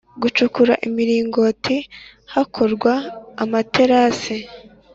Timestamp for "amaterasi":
3.43-4.35